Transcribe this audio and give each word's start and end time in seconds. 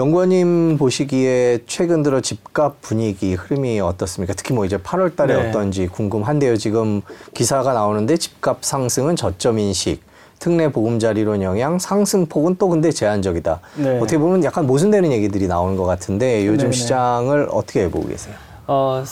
연구원님 0.00 0.78
보시기에 0.78 1.58
최근 1.66 2.02
들어 2.02 2.22
집값 2.22 2.80
분위기 2.80 3.34
흐름이 3.34 3.80
어떻습니까? 3.80 4.32
특히 4.32 4.54
뭐 4.54 4.64
이제 4.64 4.78
8월 4.78 5.14
달에 5.14 5.34
네. 5.34 5.48
어떤지 5.50 5.88
궁금한데요. 5.88 6.56
지금 6.56 7.02
기사가 7.34 7.74
나오는데 7.74 8.16
집값 8.16 8.64
상승은 8.64 9.14
저점 9.14 9.58
인식, 9.58 10.00
특례 10.38 10.72
보금자리론 10.72 11.42
영향, 11.42 11.78
상승폭은 11.78 12.56
또 12.56 12.70
근데 12.70 12.90
제한적이다. 12.90 13.60
네. 13.76 13.98
어떻게 13.98 14.16
보면 14.16 14.42
약간 14.42 14.66
모순되는 14.66 15.12
얘기들이 15.12 15.46
나오는 15.48 15.76
것 15.76 15.84
같은데 15.84 16.46
요즘 16.46 16.70
네네. 16.70 16.72
시장을 16.72 17.48
어떻게 17.50 17.90
보고 17.90 18.08
계세요? 18.08 18.34
어, 18.68 19.04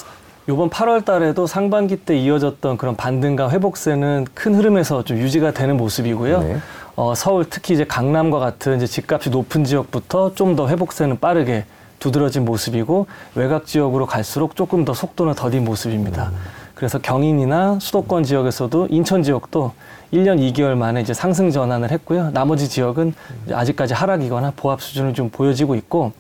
요번 0.49 0.71
8월 0.71 1.05
달에도 1.05 1.47
상반기 1.47 1.97
때 1.97 2.17
이어졌던 2.17 2.79
그런 2.79 2.97
반등과 2.97 3.51
회복세는 3.51 4.29
큰 4.33 4.55
흐름에서 4.55 5.05
좀 5.05 5.19
유지가 5.19 5.51
되는 5.51 5.77
모습이고요. 5.77 6.41
네. 6.41 6.57
어, 6.99 7.15
서울 7.15 7.45
특히 7.49 7.75
이제 7.75 7.85
강남과 7.85 8.41
같은 8.41 8.77
이제 8.77 8.85
집값이 8.89 9.31
높은 9.31 9.63
지역부터 9.63 10.35
좀 10.35 10.57
더 10.57 10.69
회복세는 10.69 11.21
빠르게 11.21 11.65
두드러진 12.01 12.45
모습이고 12.45 13.07
외곽 13.37 13.67
지역으로 13.67 14.07
갈수록 14.07 14.57
조금 14.57 14.85
더 14.85 14.95
속도는 14.95 15.35
더딘 15.35 15.65
모습입니다. 15.65 16.33
그래서 16.75 16.99
경인이나 16.99 17.79
수도권 17.81 18.25
지역에서도 18.25 18.89
인천 18.91 19.23
지역도 19.23 19.75
1년 20.13 20.41
2개월 20.41 20.75
만에 20.75 21.01
이제 21.01 21.15
상승 21.15 21.53
전환을 21.53 21.93
했고요. 21.93 22.31
나머지 22.33 22.69
지역은 22.69 23.15
아직까지 23.53 23.95
하락이거나 23.95 24.55
보합 24.57 24.83
수준을 24.83 25.15
좀 25.15 25.31
보여지고 25.31 25.77
있고 25.77 26.11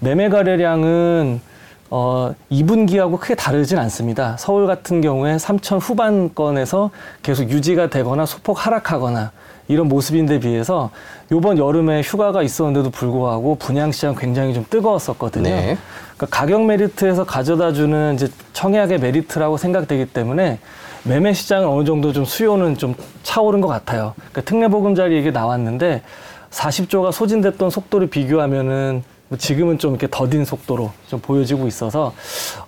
매매 0.00 0.30
거래량은 0.30 1.42
어, 1.90 2.34
2분기하고 2.50 3.20
크게 3.20 3.34
다르진 3.34 3.76
않습니다. 3.76 4.36
서울 4.38 4.66
같은 4.66 5.02
경우에 5.02 5.36
3천 5.36 5.78
후반권에서 5.82 6.90
계속 7.22 7.50
유지가 7.50 7.90
되거나 7.90 8.24
소폭 8.24 8.66
하락하거나 8.66 9.32
이런 9.68 9.88
모습인데 9.88 10.40
비해서 10.40 10.90
요번 11.30 11.58
여름에 11.58 12.02
휴가가 12.02 12.42
있었는데도 12.42 12.90
불구하고 12.90 13.54
분양 13.56 13.92
시장 13.92 14.14
굉장히 14.14 14.54
좀 14.54 14.66
뜨거웠었거든요. 14.68 15.44
네. 15.44 15.76
그러니까 16.16 16.26
가격 16.38 16.64
메리트에서 16.64 17.24
가져다 17.24 17.72
주는 17.72 18.14
이제 18.14 18.28
청약의 18.52 18.98
메리트라고 19.00 19.56
생각되기 19.56 20.06
때문에 20.06 20.58
매매 21.04 21.32
시장은 21.32 21.66
어느 21.66 21.84
정도 21.84 22.12
좀 22.12 22.24
수요는 22.24 22.76
좀 22.76 22.94
차오른 23.22 23.60
것 23.60 23.68
같아요. 23.68 24.14
그러니까 24.16 24.42
특례보금자리 24.42 25.14
얘기 25.16 25.32
나왔는데 25.32 26.02
40조가 26.50 27.12
소진됐던 27.12 27.70
속도를 27.70 28.08
비교하면은 28.08 29.02
뭐 29.28 29.38
지금은 29.38 29.78
좀 29.78 29.92
이렇게 29.92 30.06
더딘 30.10 30.44
속도로 30.44 30.92
좀 31.08 31.18
보여지고 31.20 31.66
있어서 31.66 32.12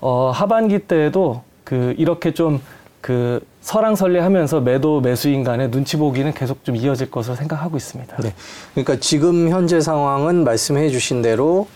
어 0.00 0.30
하반기 0.34 0.78
때에도 0.78 1.42
그 1.62 1.94
이렇게 1.98 2.32
좀그 2.32 3.44
설왕설래하면서 3.64 4.60
매도 4.60 5.00
매수인 5.00 5.42
간의 5.42 5.70
눈치 5.70 5.96
보기는 5.96 6.32
계속 6.34 6.62
좀 6.64 6.76
이어질 6.76 7.10
것으로 7.10 7.34
생각하고 7.34 7.78
있습니다. 7.78 8.16
네. 8.18 8.34
그러니까 8.74 8.96
지금 9.00 9.48
현재 9.48 9.80
상황은 9.80 10.44
말씀해 10.44 10.90
주신 10.90 11.22
대로 11.22 11.66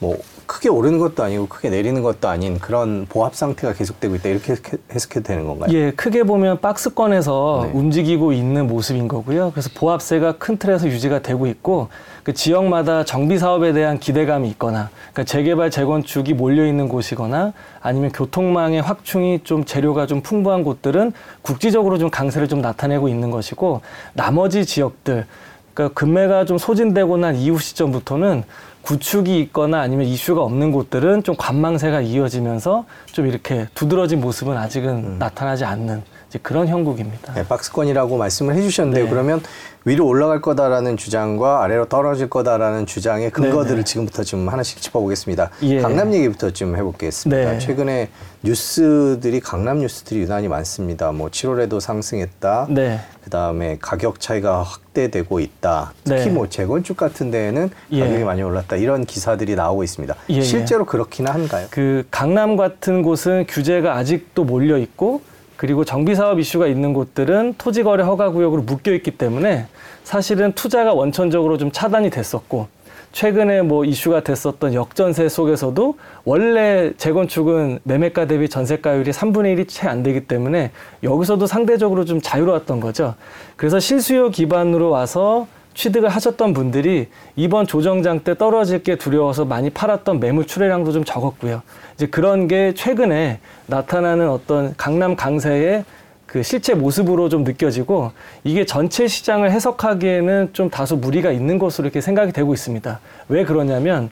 뭐 0.00 0.18
크게 0.48 0.70
오르는 0.70 0.98
것도 0.98 1.22
아니고 1.22 1.46
크게 1.46 1.68
내리는 1.68 2.02
것도 2.02 2.26
아닌 2.26 2.58
그런 2.58 3.06
보합 3.06 3.34
상태가 3.34 3.74
계속되고 3.74 4.14
있다. 4.16 4.30
이렇게 4.30 4.56
해석해도 4.90 5.22
되는 5.22 5.46
건가요? 5.46 5.70
예, 5.74 5.90
크게 5.90 6.22
보면 6.24 6.60
박스권에서 6.62 7.66
네. 7.66 7.78
움직이고 7.78 8.32
있는 8.32 8.66
모습인 8.66 9.08
거고요. 9.08 9.50
그래서 9.52 9.68
보합세가 9.74 10.38
큰 10.38 10.56
틀에서 10.56 10.88
유지가 10.88 11.20
되고 11.20 11.46
있고 11.46 11.88
그 12.24 12.32
지역마다 12.32 13.04
정비 13.04 13.38
사업에 13.38 13.74
대한 13.74 14.00
기대감이 14.00 14.48
있거나 14.50 14.88
그러니까 15.12 15.24
재개발 15.24 15.70
재건축이 15.70 16.32
몰려 16.32 16.66
있는 16.66 16.88
곳이거나 16.88 17.52
아니면 17.80 18.10
교통망의 18.10 18.80
확충이 18.80 19.40
좀 19.44 19.66
재료가 19.66 20.06
좀 20.06 20.22
풍부한 20.22 20.64
곳들은 20.64 21.12
국지적으로 21.42 21.98
좀 21.98 22.08
강세를 22.08 22.48
좀 22.48 22.62
나타내고 22.62 23.10
있는 23.10 23.30
것이고 23.30 23.82
나머지 24.14 24.64
지역들 24.64 25.26
그러니까 25.74 25.94
금매가 25.94 26.46
좀 26.46 26.58
소진되고 26.58 27.18
난 27.18 27.36
이후 27.36 27.58
시점부터는 27.58 28.44
구축이 28.88 29.38
있거나 29.40 29.80
아니면 29.80 30.06
이슈가 30.06 30.40
없는 30.40 30.72
곳들은 30.72 31.22
좀 31.22 31.36
관망세가 31.36 32.00
이어지면서 32.00 32.86
좀 33.12 33.26
이렇게 33.26 33.68
두드러진 33.74 34.18
모습은 34.18 34.56
아직은 34.56 35.18
나타나지 35.18 35.66
않는 35.66 36.02
그런 36.42 36.68
형국입니다. 36.68 37.32
네, 37.32 37.46
박스권이라고 37.46 38.18
말씀을 38.18 38.54
해주셨는데요. 38.54 39.04
네. 39.04 39.10
그러면 39.10 39.40
위로 39.84 40.06
올라갈 40.06 40.42
거다라는 40.42 40.98
주장과 40.98 41.62
아래로 41.62 41.86
떨어질 41.86 42.28
거다라는 42.28 42.84
주장의 42.84 43.30
근거들을 43.30 43.76
네, 43.76 43.82
네. 43.82 43.84
지금부터 43.84 44.22
좀 44.24 44.48
하나씩 44.48 44.82
짚어보겠습니다. 44.82 45.50
예. 45.62 45.80
강남 45.80 46.12
얘기부터 46.12 46.50
좀 46.50 46.76
해보겠습니다. 46.76 47.52
네. 47.52 47.58
최근에 47.58 48.10
뉴스들이 48.42 49.40
강남 49.40 49.78
뉴스들이 49.78 50.20
유난히 50.20 50.48
많습니다. 50.48 51.12
뭐 51.12 51.28
7월에도 51.28 51.80
상승했다. 51.80 52.66
네. 52.68 53.00
그 53.24 53.30
다음에 53.30 53.78
가격 53.80 54.20
차이가 54.20 54.62
확대되고 54.62 55.40
있다. 55.40 55.92
특히 56.04 56.26
네. 56.26 56.30
뭐 56.30 56.48
재건축 56.48 56.98
같은 56.98 57.30
데에는 57.30 57.70
예. 57.92 58.00
가격이 58.00 58.24
많이 58.24 58.42
올랐다. 58.42 58.76
이런 58.76 59.06
기사들이 59.06 59.54
나오고 59.54 59.84
있습니다. 59.84 60.14
예, 60.30 60.34
예. 60.34 60.42
실제로 60.42 60.84
그렇기는 60.84 61.32
한가요? 61.32 61.66
그 61.70 62.06
강남 62.10 62.56
같은 62.56 63.02
곳은 63.02 63.46
규제가 63.48 63.96
아직도 63.96 64.44
몰려 64.44 64.76
있고 64.76 65.22
그리고 65.58 65.84
정비 65.84 66.14
사업 66.14 66.38
이슈가 66.38 66.68
있는 66.68 66.94
곳들은 66.94 67.56
토지 67.58 67.82
거래 67.82 68.04
허가 68.04 68.30
구역으로 68.30 68.62
묶여 68.62 68.92
있기 68.94 69.10
때문에 69.10 69.66
사실은 70.04 70.52
투자가 70.52 70.94
원천적으로 70.94 71.58
좀 71.58 71.72
차단이 71.72 72.10
됐었고 72.10 72.68
최근에 73.10 73.62
뭐 73.62 73.84
이슈가 73.84 74.20
됐었던 74.20 74.74
역전세 74.74 75.28
속에서도 75.28 75.96
원래 76.24 76.92
재건축은 76.96 77.80
매매가 77.82 78.26
대비 78.26 78.48
전세가율이 78.48 79.10
3분의 79.10 79.58
1이 79.58 79.68
채 79.68 79.88
안 79.88 80.04
되기 80.04 80.20
때문에 80.28 80.70
여기서도 81.02 81.48
상대적으로 81.48 82.04
좀 82.04 82.20
자유로웠던 82.20 82.78
거죠. 82.78 83.16
그래서 83.56 83.80
실수요 83.80 84.30
기반으로 84.30 84.90
와서 84.90 85.48
취득을 85.78 86.08
하셨던 86.08 86.54
분들이 86.54 87.06
이번 87.36 87.68
조정장 87.68 88.24
때 88.24 88.36
떨어질 88.36 88.82
게 88.82 88.96
두려워서 88.96 89.44
많이 89.44 89.70
팔았던 89.70 90.18
매물 90.18 90.48
출회량도 90.48 90.90
좀 90.90 91.04
적었고요. 91.04 91.62
이제 91.94 92.08
그런 92.08 92.48
게 92.48 92.74
최근에 92.74 93.38
나타나는 93.66 94.28
어떤 94.28 94.74
강남 94.76 95.14
강세의 95.14 95.84
그 96.26 96.42
실제 96.42 96.74
모습으로 96.74 97.28
좀 97.28 97.44
느껴지고 97.44 98.10
이게 98.42 98.66
전체 98.66 99.06
시장을 99.06 99.52
해석하기에는 99.52 100.50
좀 100.52 100.68
다소 100.68 100.96
무리가 100.96 101.30
있는 101.30 101.60
것으로 101.60 101.86
이렇게 101.86 102.00
생각이 102.00 102.32
되고 102.32 102.52
있습니다. 102.52 102.98
왜 103.28 103.44
그러냐면 103.44 104.10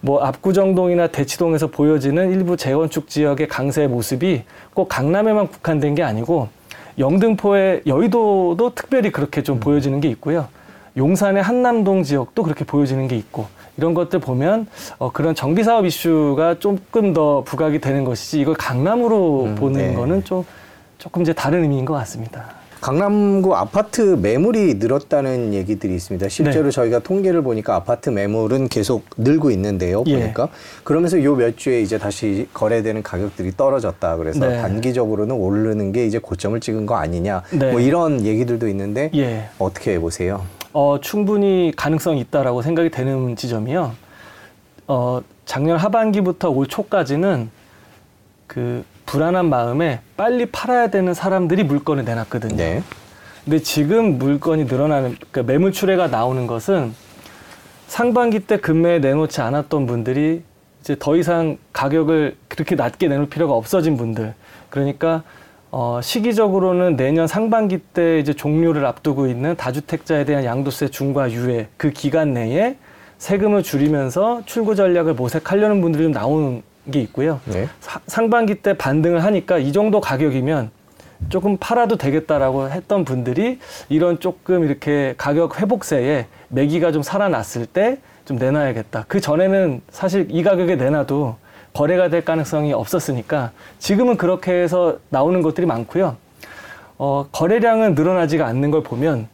뭐 0.00 0.20
압구정동이나 0.24 1.06
대치동에서 1.06 1.68
보여지는 1.68 2.32
일부 2.32 2.56
재건축 2.56 3.08
지역의 3.08 3.46
강세의 3.46 3.86
모습이 3.86 4.42
꼭 4.74 4.88
강남에만 4.88 5.46
국한된 5.46 5.94
게 5.94 6.02
아니고 6.02 6.48
영등포의 6.98 7.82
여의도도 7.86 8.72
특별히 8.74 9.12
그렇게 9.12 9.44
좀 9.44 9.60
보여지는 9.60 10.00
게 10.00 10.08
있고요. 10.08 10.48
용산의 10.96 11.42
한남동 11.42 12.02
지역도 12.04 12.42
그렇게 12.42 12.64
보여지는 12.64 13.08
게 13.08 13.16
있고 13.16 13.46
이런 13.76 13.94
것들 13.94 14.20
보면 14.20 14.66
어, 14.98 15.10
그런 15.10 15.34
정비 15.34 15.64
사업 15.64 15.86
이슈가 15.86 16.58
조금 16.60 17.12
더 17.12 17.42
부각이 17.44 17.80
되는 17.80 18.04
것이지 18.04 18.40
이걸 18.40 18.54
강남으로 18.54 19.44
음, 19.44 19.54
보는 19.56 19.88
네. 19.88 19.94
거는 19.94 20.24
좀 20.24 20.44
조금 20.98 21.22
이제 21.22 21.32
다른 21.32 21.62
의미인 21.62 21.84
것 21.84 21.94
같습니다. 21.94 22.46
강남구 22.80 23.56
아파트 23.56 24.02
매물이 24.20 24.74
늘었다는 24.74 25.54
얘기들이 25.54 25.94
있습니다. 25.94 26.28
실제로 26.28 26.64
네. 26.66 26.70
저희가 26.70 26.98
통계를 26.98 27.40
보니까 27.42 27.74
아파트 27.74 28.10
매물은 28.10 28.68
계속 28.68 29.06
늘고 29.16 29.50
있는데요. 29.52 30.04
예. 30.06 30.20
보니까 30.20 30.48
그러면서 30.84 31.22
요 31.24 31.34
몇 31.34 31.56
주에 31.56 31.80
이제 31.80 31.96
다시 31.96 32.46
거래되는 32.52 33.02
가격들이 33.02 33.56
떨어졌다. 33.56 34.16
그래서 34.18 34.46
네. 34.46 34.60
단기적으로는 34.60 35.34
오르는 35.34 35.92
게 35.92 36.06
이제 36.06 36.18
고점을 36.18 36.60
찍은 36.60 36.84
거 36.84 36.96
아니냐. 36.96 37.42
네. 37.52 37.72
뭐 37.72 37.80
이런 37.80 38.22
얘기들도 38.22 38.68
있는데 38.68 39.10
예. 39.14 39.48
어떻게 39.58 39.98
보세요? 39.98 40.44
어, 40.74 40.98
충분히 41.00 41.72
가능성이 41.76 42.20
있다라고 42.20 42.60
생각이 42.60 42.90
되는 42.90 43.36
지점이요. 43.36 43.92
어, 44.88 45.22
작년 45.46 45.78
하반기부터 45.78 46.50
올 46.50 46.66
초까지는 46.66 47.48
그 48.48 48.84
불안한 49.06 49.48
마음에 49.48 50.00
빨리 50.16 50.46
팔아야 50.46 50.88
되는 50.88 51.14
사람들이 51.14 51.62
물건을 51.62 52.04
내놨거든요. 52.04 52.56
네. 52.56 52.82
근데 53.44 53.60
지금 53.60 54.18
물건이 54.18 54.64
늘어나는 54.64 55.16
그러니까 55.30 55.42
매물 55.44 55.70
출회가 55.72 56.08
나오는 56.08 56.46
것은 56.48 56.92
상반기 57.86 58.40
때 58.40 58.56
금매에 58.56 58.98
내놓지 58.98 59.40
않았던 59.42 59.86
분들이 59.86 60.42
이제 60.80 60.96
더 60.98 61.16
이상 61.16 61.56
가격을 61.72 62.36
그렇게 62.48 62.74
낮게 62.74 63.06
내놓을 63.06 63.28
필요가 63.28 63.54
없어진 63.54 63.96
분들. 63.96 64.34
그러니까 64.70 65.22
어, 65.76 65.98
시기적으로는 66.00 66.94
내년 66.94 67.26
상반기 67.26 67.78
때 67.78 68.20
이제 68.20 68.32
종료를 68.32 68.86
앞두고 68.86 69.26
있는 69.26 69.56
다주택자에 69.56 70.24
대한 70.24 70.44
양도세 70.44 70.86
중과 70.86 71.32
유예 71.32 71.66
그 71.76 71.90
기간 71.90 72.32
내에 72.32 72.76
세금을 73.18 73.64
줄이면서 73.64 74.42
출구 74.46 74.76
전략을 74.76 75.14
모색하려는 75.14 75.80
분들이 75.80 76.04
좀 76.04 76.12
나오는 76.12 76.62
게 76.92 77.00
있고요. 77.00 77.40
네. 77.46 77.66
사- 77.80 77.98
상반기 78.06 78.54
때 78.62 78.76
반등을 78.78 79.24
하니까 79.24 79.58
이 79.58 79.72
정도 79.72 80.00
가격이면 80.00 80.70
조금 81.28 81.56
팔아도 81.56 81.96
되겠다라고 81.96 82.70
했던 82.70 83.04
분들이 83.04 83.58
이런 83.88 84.20
조금 84.20 84.62
이렇게 84.62 85.14
가격 85.16 85.60
회복세에 85.60 86.26
매기가 86.50 86.92
좀 86.92 87.02
살아났을 87.02 87.66
때 87.66 87.98
좀 88.24 88.38
내놔야겠다. 88.38 89.04
그 89.06 89.20
전에는 89.20 89.82
사실 89.90 90.26
이 90.30 90.42
가격에 90.42 90.76
내놔도 90.76 91.36
거래가 91.74 92.08
될 92.08 92.24
가능성이 92.24 92.72
없었으니까 92.72 93.50
지금은 93.80 94.16
그렇게 94.16 94.52
해서 94.52 94.98
나오는 95.10 95.42
것들이 95.42 95.66
많고요. 95.66 96.16
어, 96.96 97.26
거래량은 97.32 97.94
늘어나지가 97.96 98.46
않는 98.46 98.70
걸 98.70 98.84
보면 98.84 99.28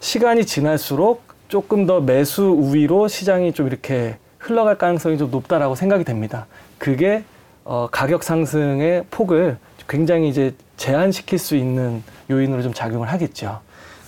시간이 0.00 0.44
지날수록 0.44 1.22
조금 1.46 1.86
더 1.86 2.00
매수 2.00 2.42
우위로 2.42 3.06
시장이 3.06 3.52
좀 3.52 3.68
이렇게 3.68 4.16
흘러갈 4.38 4.76
가능성이 4.76 5.16
좀 5.16 5.30
높다라고 5.30 5.76
생각이 5.76 6.02
됩니다. 6.02 6.46
그게 6.78 7.22
어, 7.62 7.86
가격 7.90 8.24
상승의 8.24 9.04
폭을 9.12 9.56
굉장히 9.88 10.28
이제 10.28 10.52
제한시킬 10.76 11.38
수 11.38 11.54
있는 11.54 12.02
요인으로 12.28 12.62
좀 12.62 12.74
작용을 12.74 13.08
하겠죠. 13.12 13.60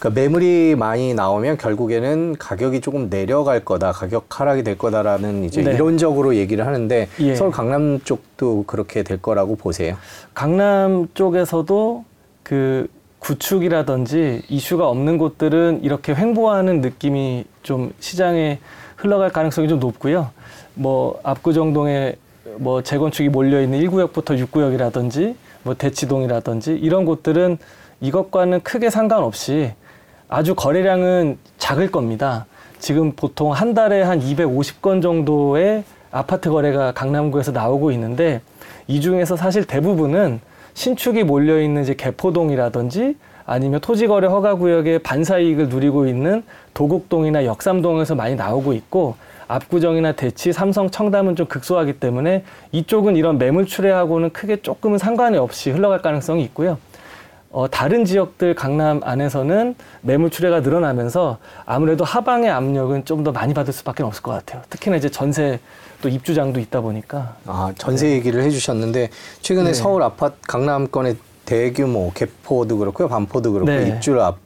그러니까 0.07 0.21
매물이 0.21 0.77
많이 0.77 1.15
나오면 1.15 1.57
결국에는 1.59 2.37
가격이 2.39 2.81
조금 2.81 3.11
내려갈 3.11 3.65
거다, 3.65 3.91
가격 3.93 4.27
하락이 4.29 4.63
될 4.63 4.79
거다라는 4.79 5.45
이제 5.45 5.63
네. 5.63 5.73
이론적으로 5.75 6.37
얘기를 6.37 6.67
하는데 6.67 7.09
예. 7.21 7.35
서울 7.35 7.51
강남 7.51 8.01
쪽도 8.05 8.65
그렇게 8.67 9.03
될 9.03 9.21
거라고 9.21 9.57
보세요. 9.57 9.97
강남 10.33 11.09
쪽에서도 11.15 12.05
그 12.45 12.87
구축이라든지 13.19 14.43
이슈가 14.49 14.89
없는 14.89 15.19
곳들은 15.19 15.81
이렇게 15.83 16.15
횡보하는 16.15 16.81
느낌이 16.81 17.45
좀 17.63 17.93
시장에 17.99 18.61
흘러갈 18.97 19.31
가능성이 19.31 19.69
좀 19.69 19.81
높고요. 19.81 20.31
뭐 20.75 21.19
압구정동에 21.25 22.15
뭐 22.59 22.83
재건축이 22.83 23.29
몰려 23.29 23.61
있는 23.61 23.81
1구역부터 23.81 24.39
6구역이라든지 24.47 25.35
뭐 25.65 25.75
대치동이라든지 25.75 26.75
이런 26.75 27.05
곳들은 27.05 27.59
이것과는 28.01 28.61
크게 28.61 28.91
상관없이 28.91 29.73
아주 30.29 30.55
거래량은 30.55 31.39
작을 31.59 31.91
겁니다. 31.91 32.47
지금 32.79 33.13
보통 33.13 33.53
한 33.53 33.75
달에 33.75 34.03
한 34.03 34.21
250건 34.21 35.01
정도의 35.01 35.85
아파트 36.11 36.51
거래가 36.51 36.93
강남구에서 36.93 37.53
나오고 37.53 37.93
있는데 37.93 38.41
이 38.89 39.01
중에서 39.01 39.37
사실 39.37 39.65
대부분은 39.65 40.41
신축이 40.75 41.23
몰려 41.25 41.61
있는 41.61 41.83
이제 41.83 41.95
개포동이라든지 41.95 43.17
아니면 43.47 43.81
토지거래 43.81 44.27
허가구역의 44.27 44.99
반사이익을 45.01 45.69
누리고 45.69 46.07
있는 46.07 46.43
도곡동이나 46.75 47.45
역삼동에서 47.45 48.17
많이 48.17 48.35
나오고 48.35 48.73
있고 48.73 49.15
압구정이나 49.49 50.13
대치, 50.13 50.53
삼성, 50.53 50.91
청담은 50.91 51.37
좀 51.37 51.47
극소하기 51.47 52.01
때문에 52.01 52.43
이쪽은 52.73 53.15
이런 53.15 53.39
매물 53.39 53.67
출회하고는 53.67 54.31
크게 54.31 54.57
조금은 54.57 54.99
상관이 54.99 55.39
없이 55.39 55.71
흘러갈 55.71 56.03
가능성이 56.03 56.43
있고요. 56.45 56.79
어, 57.57 57.67
다른 57.71 58.05
지역들 58.05 58.55
강남 58.55 59.01
안에서는 59.03 59.77
매물 60.03 60.29
출회가 60.29 60.61
늘어나면서 60.61 61.39
아무래도 61.65 62.05
하방의 62.05 62.51
압력은 62.51 63.07
좀 63.07 63.25
더 63.25 63.33
많이 63.33 63.55
받을 63.55 63.73
수밖에 63.73 64.03
없을 64.03 64.23
것 64.23 64.31
같아요. 64.33 64.63
특히나 64.69 64.97
이제 64.97 65.09
전세 65.09 65.59
또 66.03 66.11
입주장도 66.11 66.61
있다 66.61 66.83
보니까 66.83 67.37
아, 67.47 67.73
전세 67.79 68.11
얘기를 68.11 68.43
해주셨는데 68.43 69.09
최근에 69.41 69.69
네. 69.69 69.73
서울 69.73 70.03
아파트 70.03 70.37
강남권의 70.47 71.17
대규모 71.47 72.13
개포도 72.13 72.77
그렇고요, 72.77 73.09
반포도 73.09 73.53
그렇고 73.53 73.71
네. 73.71 73.89
입주를 73.89 74.21
앞 74.21 74.37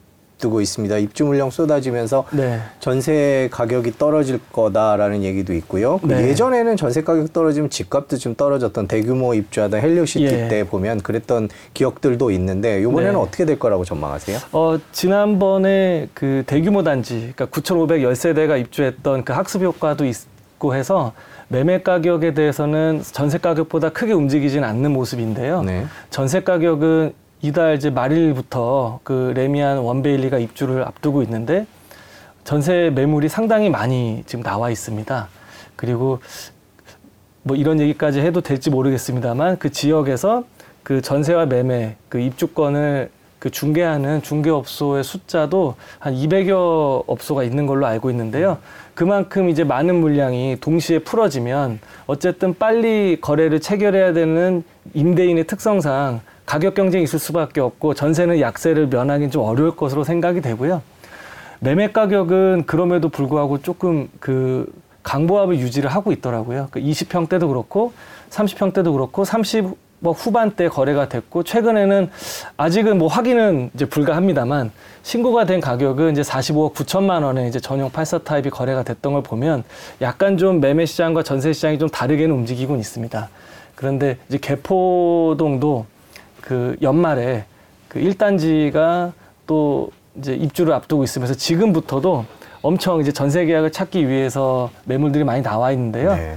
두고 0.41 0.59
있습니다. 0.59 0.97
입주 0.97 1.23
물량 1.23 1.49
쏟아지면서 1.49 2.25
네. 2.31 2.59
전세 2.81 3.47
가격이 3.51 3.97
떨어질 3.97 4.39
거다라는 4.51 5.23
얘기도 5.23 5.53
있고요. 5.53 5.99
그 5.99 6.07
네. 6.07 6.27
예전에는 6.27 6.75
전세 6.75 7.03
가격 7.03 7.31
떨어지면 7.31 7.69
집값도 7.69 8.17
좀 8.17 8.35
떨어졌던 8.35 8.87
대규모 8.87 9.33
입주하던 9.33 9.79
헬리오시티 9.79 10.25
예. 10.25 10.47
때 10.49 10.63
보면 10.65 10.99
그랬던 11.01 11.47
기억들도 11.73 12.31
있는데 12.31 12.81
이번에는 12.81 13.13
네. 13.13 13.17
어떻게 13.17 13.45
될 13.45 13.57
거라고 13.57 13.85
전망하세요? 13.85 14.39
어, 14.51 14.77
지난번에 14.91 16.09
그 16.13 16.43
대규모 16.45 16.83
단지, 16.83 17.31
그러니까 17.35 17.45
9,510세대가 17.45 18.59
입주했던 18.59 19.23
그 19.23 19.31
학습 19.33 19.61
효과도 19.61 20.05
있고 20.05 20.75
해서 20.75 21.13
매매 21.47 21.81
가격에 21.81 22.33
대해서는 22.33 23.03
전세 23.03 23.37
가격보다 23.37 23.89
크게 23.89 24.13
움직이진 24.13 24.63
않는 24.63 24.91
모습인데요. 24.91 25.63
네. 25.63 25.85
전세 26.09 26.41
가격은 26.41 27.13
이달 27.41 27.75
이제 27.75 27.89
말일부터 27.89 28.99
그 29.03 29.33
레미안 29.35 29.79
원베일리가 29.79 30.37
입주를 30.37 30.83
앞두고 30.83 31.23
있는데 31.23 31.65
전세 32.43 32.91
매물이 32.93 33.29
상당히 33.29 33.69
많이 33.69 34.23
지금 34.27 34.43
나와 34.43 34.69
있습니다. 34.69 35.27
그리고 35.75 36.19
뭐 37.43 37.55
이런 37.55 37.79
얘기까지 37.79 38.19
해도 38.19 38.41
될지 38.41 38.69
모르겠습니다만 38.69 39.57
그 39.57 39.71
지역에서 39.71 40.43
그 40.83 41.01
전세와 41.01 41.47
매매 41.47 41.95
그 42.09 42.19
입주권을 42.19 43.09
그 43.41 43.49
중개하는 43.49 44.21
중개업소의 44.21 45.03
숫자도 45.03 45.73
한 45.97 46.13
200여 46.13 47.03
업소가 47.07 47.43
있는 47.43 47.65
걸로 47.65 47.87
알고 47.87 48.11
있는데요. 48.11 48.59
그만큼 48.93 49.49
이제 49.49 49.63
많은 49.63 49.95
물량이 49.95 50.57
동시에 50.61 50.99
풀어지면 50.99 51.79
어쨌든 52.05 52.53
빨리 52.53 53.17
거래를 53.19 53.59
체결해야 53.59 54.13
되는 54.13 54.63
임대인의 54.93 55.47
특성상 55.47 56.21
가격 56.45 56.75
경쟁이 56.75 57.03
있을 57.03 57.17
수밖에 57.17 57.61
없고 57.61 57.95
전세는 57.95 58.39
약세를 58.41 58.89
면하기는 58.89 59.31
좀 59.31 59.41
어려울 59.41 59.75
것으로 59.75 60.03
생각이 60.03 60.41
되고요. 60.41 60.83
매매 61.61 61.91
가격은 61.91 62.67
그럼에도 62.67 63.09
불구하고 63.09 63.63
조금 63.63 64.07
그 64.19 64.71
강보합을 65.01 65.57
유지를 65.57 65.89
하고 65.89 66.11
있더라고요. 66.11 66.67
그 66.69 66.79
20평대도 66.79 67.47
그렇고 67.47 67.91
30평대도 68.29 68.93
그렇고 68.93 69.25
30 69.25 69.90
뭐 70.01 70.13
후반대 70.13 70.67
거래가 70.67 71.07
됐고 71.07 71.43
최근에는 71.43 72.09
아직은 72.57 72.97
뭐 72.97 73.07
확인은 73.07 73.69
이제 73.75 73.85
불가합니다만 73.85 74.71
신고가 75.03 75.45
된 75.45 75.61
가격은 75.61 76.13
이제 76.13 76.23
45억 76.23 76.73
9천만 76.73 77.23
원에 77.23 77.47
이제 77.47 77.59
전용 77.59 77.91
84 77.91 78.19
타입이 78.19 78.49
거래가 78.49 78.83
됐던 78.83 79.13
걸 79.13 79.21
보면 79.21 79.63
약간 80.01 80.37
좀 80.37 80.59
매매 80.59 80.87
시장과 80.87 81.21
전세 81.21 81.53
시장이 81.53 81.77
좀 81.77 81.87
다르게는 81.87 82.33
움직이곤 82.35 82.79
있습니다. 82.79 83.29
그런데 83.75 84.17
이제 84.27 84.39
개포동도 84.39 85.85
그 86.41 86.75
연말에 86.81 87.45
그 87.87 87.99
1단지가 87.99 89.11
또 89.45 89.91
이제 90.17 90.33
입주를 90.33 90.73
앞두고 90.73 91.03
있으면서 91.03 91.35
지금부터도 91.35 92.25
엄청 92.63 93.01
이제 93.01 93.11
전세 93.11 93.45
계약을 93.45 93.71
찾기 93.71 94.07
위해서 94.07 94.71
매물들이 94.85 95.23
많이 95.23 95.43
나와 95.43 95.71
있는데요. 95.71 96.15
네. 96.15 96.35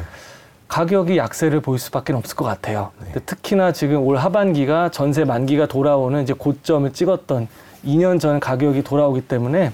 가격이 0.75 1.17
약세를 1.17 1.61
보일 1.61 1.79
수밖에 1.79 2.13
없을 2.15 2.35
것 2.35 2.45
같아요. 2.45 2.91
근데 2.99 3.21
특히나 3.21 3.71
지금 3.71 4.03
올 4.03 4.17
하반기가 4.17 4.91
전세 4.91 5.25
만기가 5.25 5.67
돌아오는 5.67 6.21
이제 6.21 6.33
고점을 6.33 6.93
찍었던 6.93 7.47
2년 7.85 8.19
전 8.19 8.41
가격이 8.41 8.83
돌아오기 8.83 9.21
때문에 9.21 9.71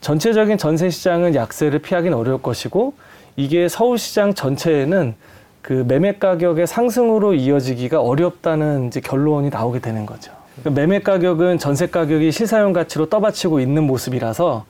전체적인 0.00 0.58
전세 0.58 0.90
시장은 0.90 1.36
약세를 1.36 1.78
피하기는 1.78 2.18
어려울 2.18 2.42
것이고 2.42 2.94
이게 3.36 3.68
서울 3.68 3.96
시장 3.96 4.34
전체에는 4.34 5.14
그 5.62 5.84
매매 5.86 6.14
가격의 6.14 6.66
상승으로 6.66 7.34
이어지기가 7.34 8.00
어렵다는 8.00 8.88
이제 8.88 8.98
결론이 8.98 9.50
나오게 9.50 9.78
되는 9.78 10.04
거죠. 10.04 10.32
그러니까 10.60 10.80
매매 10.80 10.98
가격은 10.98 11.58
전세 11.58 11.86
가격이 11.86 12.32
실사용 12.32 12.72
가치로 12.72 13.08
떠받치고 13.08 13.60
있는 13.60 13.84
모습이라서 13.84 14.64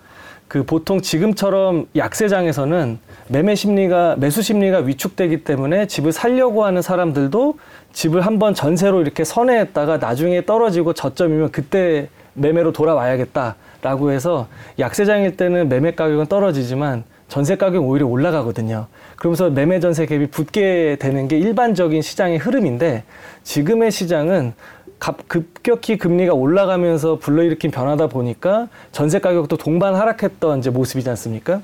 그 0.49 0.65
보통 0.65 1.01
지금처럼 1.01 1.87
약세장에서는 1.97 2.99
매매 3.29 3.55
심리가 3.55 4.15
매수 4.19 4.43
심리가 4.43 4.79
위축되기 4.79 5.43
때문에 5.45 5.87
집을 5.87 6.13
살려고 6.13 6.65
하는 6.65 6.83
사람들도 6.83 7.59
집을 7.93 8.21
한번 8.21 8.55
전세로 8.55 9.01
이렇게 9.01 9.25
선회했다가 9.25 9.99
나중에 9.99 10.45
떨어지고 10.45 10.93
저점이면 10.93 11.51
그때 11.51 12.09
매매로 12.35 12.73
돌아와야겠다라고 12.73 14.11
해서 14.11 14.49
약세장일 14.79 15.37
때는 15.37 15.69
매매 15.69 15.93
가격은 15.95 16.27
떨어지지만 16.27 17.05
전세 17.29 17.57
가격은 17.57 17.89
오히려 17.89 18.07
올라가거든요. 18.07 18.87
그러면서 19.17 19.49
매매 19.49 19.81
전세 19.81 20.05
갭이 20.07 20.31
붙게 20.31 20.97
되는 21.01 21.27
게 21.27 21.39
일반적인 21.39 22.03
시장의 22.03 22.39
흐름인데 22.39 23.05
지금의 23.45 23.91
시장은 23.91 24.53
갑- 24.59 24.84
급격히 25.13 25.99
금리가 25.99 26.33
올라가면서 26.33 27.17
불러일으킨 27.17 27.71
변화다 27.71 28.07
보니까 28.07 28.69
전세 28.93 29.19
가격도 29.19 29.57
동반 29.57 29.95
하락했던 29.95 30.61
이제 30.61 30.71
모습이지 30.71 31.09
않습니까? 31.11 31.61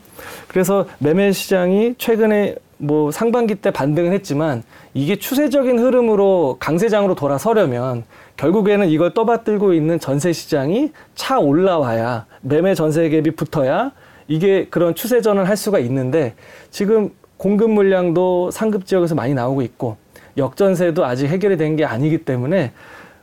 그래서 0.48 0.86
매매 0.98 1.32
시장이 1.32 1.94
최근에 1.96 2.56
뭐 2.76 3.10
상반기 3.10 3.54
때 3.56 3.70
반등은 3.70 4.12
했지만 4.12 4.62
이게 4.94 5.16
추세적인 5.16 5.78
흐름으로 5.78 6.56
강세장으로 6.60 7.14
돌아서려면 7.14 8.04
결국에는 8.36 8.88
이걸 8.88 9.12
떠받들고 9.12 9.74
있는 9.74 10.00
전세 10.00 10.32
시장이 10.32 10.92
차 11.14 11.38
올라와야 11.38 12.26
매매 12.40 12.74
전세 12.74 13.08
갭이 13.10 13.36
붙어야 13.36 13.92
이게 14.28 14.66
그런 14.70 14.94
추세전을 14.94 15.48
할 15.48 15.56
수가 15.56 15.78
있는데 15.80 16.34
지금 16.70 17.10
공급 17.36 17.70
물량도 17.70 18.50
상급 18.50 18.86
지역에서 18.86 19.14
많이 19.14 19.34
나오고 19.34 19.62
있고 19.62 19.96
역전세도 20.36 21.04
아직 21.04 21.26
해결이 21.26 21.56
된 21.56 21.76
게 21.76 21.84
아니기 21.84 22.18
때문에 22.18 22.72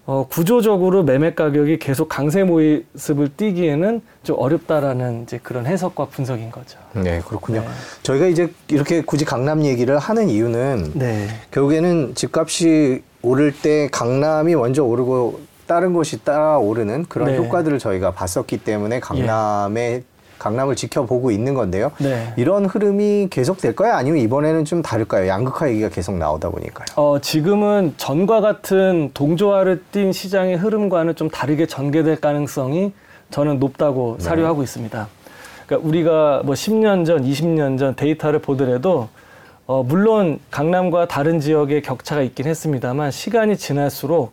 어, 0.08 0.26
구조적으로 0.26 1.04
매매 1.04 1.34
가격이 1.34 1.80
계속 1.80 2.08
강세 2.08 2.46
모습을 2.46 3.28
띠기에는 3.36 4.02
좀 4.24 4.38
어렵다라는 4.40 5.24
이제 5.24 5.38
그런 5.44 5.66
해석과 5.66 6.06
분석인 6.06 6.50
거죠. 6.50 6.80
네, 6.94 7.22
그렇군요. 7.28 7.60
네. 7.60 7.68
저희가 8.04 8.28
이제 8.28 8.50
이렇게 8.70 9.02
굳이 9.02 9.26
강남 9.26 9.66
얘기를 9.66 10.00
하는 10.00 10.30
이유는 10.30 10.92
네. 10.96 11.28
결국에는 11.52 12.16
집값이 12.16 13.04
오를 13.22 13.52
때 13.52 13.90
강남이 13.92 14.56
먼저 14.56 14.82
오르고 14.82 15.42
다른 15.68 15.92
곳이 15.92 16.24
따라 16.24 16.58
오르는 16.58 17.08
그런 17.10 17.28
네. 17.32 17.38
효과들을 17.38 17.78
저희가 17.78 18.12
봤었기 18.12 18.60
때문에 18.60 19.02
강남의 19.02 20.04
강남을 20.40 20.76
지켜보고 20.76 21.32
있는 21.32 21.54
건데요. 21.54 21.92
네. 22.00 22.34
이런 22.38 22.66
흐름이 22.66 23.28
계속될 23.30 23.76
까요 23.76 23.94
아니면 23.94 24.20
이번에는 24.20 24.66
좀 24.66 24.82
다를까요? 24.82 25.28
양극화 25.28 25.70
얘기가 25.70 25.90
계속 25.90 26.18
나오다 26.18 26.50
보니까요. 26.50 26.86
어, 26.96 27.20
지금은 27.20 27.94
전과 27.98 28.42
같은 28.42 29.12
동조화를 29.14 29.84
띈 29.92 30.12
시장의 30.12 30.58
흐름과는 30.58 31.16
좀 31.16 31.30
다르게 31.30 31.66
전개될 31.66 32.22
가능성이 32.22 32.94
저는 33.30 33.60
높다고 33.60 34.16
네. 34.20 34.24
사료하고 34.24 34.64
있습니다. 34.64 35.08
그러니까 35.66 35.88
우리가 35.88 36.42
뭐 36.46 36.56
10년 36.56 37.06
전, 37.06 37.24
20년 37.24 37.78
전 37.78 37.96
데이터를 37.96 38.40
보더라도 38.40 39.10
어, 39.66 39.84
물론 39.84 40.40
강남과 40.50 41.10
다른 41.10 41.42
지역의 41.42 41.82
격차가 41.82 42.22
있긴 42.22 42.48
했습니다만 42.48 43.12
시간이 43.12 43.58
지날수록 43.58 44.32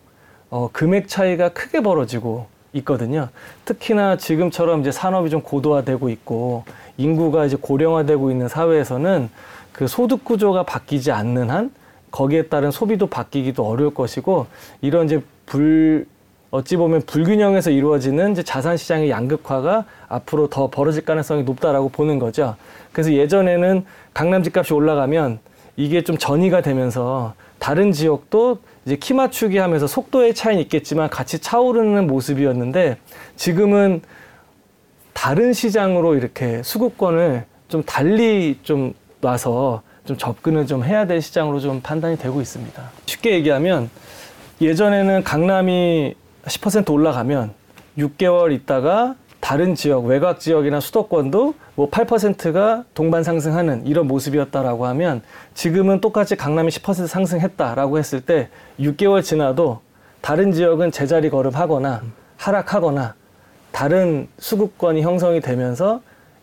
어, 0.48 0.68
금액 0.72 1.08
차이가 1.08 1.48
크게 1.48 1.82
벌어지고 1.82 2.46
있거든요. 2.74 3.28
특히나 3.64 4.16
지금처럼 4.16 4.80
이제 4.80 4.92
산업이 4.92 5.30
좀 5.30 5.42
고도화되고 5.42 6.08
있고 6.10 6.64
인구가 6.96 7.44
이제 7.46 7.56
고령화되고 7.60 8.30
있는 8.30 8.48
사회에서는 8.48 9.30
그 9.72 9.86
소득 9.88 10.24
구조가 10.24 10.64
바뀌지 10.64 11.10
않는 11.10 11.50
한 11.50 11.72
거기에 12.10 12.42
따른 12.44 12.70
소비도 12.70 13.08
바뀌기도 13.08 13.66
어려울 13.66 13.92
것이고 13.92 14.46
이런 14.80 15.06
이제 15.06 15.22
불 15.46 16.06
어찌 16.50 16.76
보면 16.76 17.02
불균형에서 17.06 17.70
이루어지는 17.70 18.30
이제 18.30 18.44
자산 18.44 18.76
시장의 18.76 19.10
양극화가 19.10 19.84
앞으로 20.06 20.48
더 20.48 20.68
벌어질 20.70 21.04
가능성이 21.04 21.42
높다라고 21.42 21.88
보는 21.88 22.20
거죠. 22.20 22.54
그래서 22.92 23.12
예전에는 23.12 23.84
강남 24.12 24.44
집값이 24.44 24.72
올라가면 24.72 25.40
이게 25.76 26.02
좀 26.02 26.16
전이가 26.16 26.60
되면서 26.60 27.34
다른 27.58 27.90
지역도 27.90 28.58
이제 28.86 28.96
키 28.96 29.14
맞추기 29.14 29.58
하면서 29.58 29.86
속도의 29.86 30.34
차이는 30.34 30.62
있겠지만 30.64 31.08
같이 31.08 31.38
차오르는 31.38 32.06
모습이었는데 32.06 32.98
지금은 33.36 34.02
다른 35.12 35.52
시장으로 35.52 36.16
이렇게 36.16 36.62
수급권을 36.62 37.46
좀 37.68 37.82
달리 37.82 38.58
좀 38.62 38.92
놔서 39.20 39.82
좀 40.04 40.18
접근을 40.18 40.66
좀 40.66 40.84
해야 40.84 41.06
될 41.06 41.22
시장으로 41.22 41.60
좀 41.60 41.80
판단이 41.80 42.18
되고 42.18 42.40
있습니다. 42.42 42.90
쉽게 43.06 43.32
얘기하면 43.32 43.88
예전에는 44.60 45.24
강남이 45.24 46.14
10% 46.44 46.90
올라가면 46.90 47.52
6개월 47.96 48.52
있다가 48.52 49.14
다른 49.44 49.74
지역, 49.74 50.06
외곽 50.06 50.40
지역이나 50.40 50.80
수도권도 50.80 51.52
뭐 51.74 51.90
8%가 51.90 52.84
동반 52.94 53.22
상승하는 53.22 53.86
이런 53.86 54.08
모습이었다라고 54.08 54.86
하면 54.86 55.20
지금은 55.52 56.00
똑같이 56.00 56.34
강남이 56.34 56.70
10% 56.70 57.06
상승했다라고 57.06 57.98
했을 57.98 58.22
때 58.22 58.48
6개월 58.80 59.22
지나도 59.22 59.82
다른 60.22 60.50
지역은 60.50 60.92
제자리 60.92 61.28
걸음하거나 61.28 62.00
하락하거나 62.38 63.16
다른 63.70 64.28
수급권이 64.38 65.02
형성이 65.02 65.42
되면서 65.42 66.00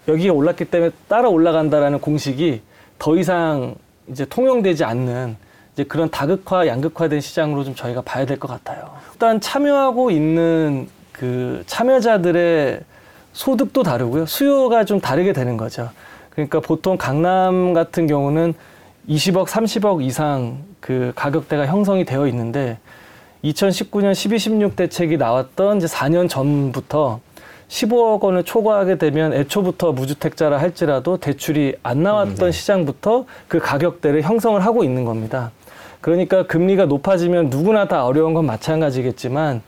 여기에 0.08 0.29
올랐기 0.29 0.65
때문에 0.65 0.91
따라 1.08 1.27
올라간다라는 1.27 2.01
공식이 2.01 2.62
더 3.00 3.17
이상 3.17 3.74
이제 4.10 4.25
통용되지 4.25 4.84
않는 4.84 5.38
이제 5.74 5.86
그런 5.86 6.12
다극화, 6.12 6.67
양극화된 6.67 7.20
시장으로 7.20 7.63
좀 7.63 7.74
저희가 7.74 8.01
봐야 8.01 8.27
될 8.27 8.38
것 8.38 8.48
같아요. 8.48 8.91
일단 9.13 9.41
참여하고 9.41 10.12
있는 10.12 10.88
그 11.12 11.63
참여자들의 11.65 12.82
소득도 13.34 13.84
다르고요. 13.84 14.25
수요가 14.25 14.84
좀 14.86 15.00
다르게 15.00 15.34
되는 15.34 15.58
거죠. 15.58 15.89
그러니까 16.32 16.60
보통 16.60 16.98
강남 16.98 17.74
같은 17.74 18.08
경우는 18.08 18.53
20억, 19.08 19.48
30억 19.48 20.03
이상 20.03 20.60
그 20.80 21.12
가격대가 21.15 21.65
형성이 21.65 22.06
되어 22.06 22.27
있는데 22.27 22.77
2019년 23.44 24.13
12, 24.13 24.39
16 24.39 24.75
대책이 24.75 25.18
나왔던 25.18 25.77
이제 25.77 25.88
4년 25.88 26.30
전부터 26.30 27.20
15억 27.68 28.22
원을 28.22 28.44
초과하게 28.44 28.98
되면 28.98 29.34
애초부터 29.34 29.94
무주택자라 29.94 30.60
할지라도 30.60 31.18
대출이 31.18 31.75
안 31.84 32.03
나왔던 32.03 32.39
음, 32.39 32.46
네. 32.46 32.51
시장부터 32.51 33.25
그 33.48 33.60
가격대를 33.60 34.22
형성을 34.24 34.60
하고 34.63 34.84
있는 34.84 35.06
겁니다. 35.06 35.51
그러니까 36.01 36.46
금리가 36.48 36.86
높아지면 36.86 37.50
누구나 37.50 37.88
다 37.88 38.06
어려운 38.06 38.34
건 38.34 38.46
마찬가지겠지만 38.46 39.62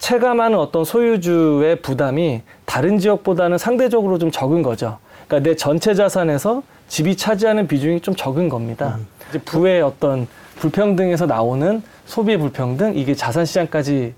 체감하는 0.00 0.58
어떤 0.58 0.84
소유주의 0.84 1.76
부담이 1.76 2.42
다른 2.64 2.98
지역보다는 2.98 3.58
상대적으로 3.58 4.18
좀 4.18 4.30
적은 4.30 4.62
거죠. 4.62 4.98
그러니까 5.28 5.48
내 5.48 5.54
전체 5.54 5.94
자산에서 5.94 6.62
집이 6.88 7.16
차지하는 7.16 7.68
비중이 7.68 8.00
좀 8.00 8.16
적은 8.16 8.48
겁니다. 8.48 8.98
이제 9.28 9.38
부의 9.38 9.82
어떤 9.82 10.26
불평등에서 10.56 11.26
나오는 11.26 11.82
소비의 12.06 12.38
불평등 12.38 12.96
이게 12.96 13.14
자산 13.14 13.44
시장까지 13.44 14.14